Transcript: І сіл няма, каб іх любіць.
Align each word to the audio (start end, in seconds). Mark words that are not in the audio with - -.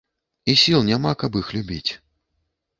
І 0.53 0.55
сіл 0.61 0.85
няма, 0.87 1.13
каб 1.25 1.39
іх 1.43 1.53
любіць. 1.59 1.91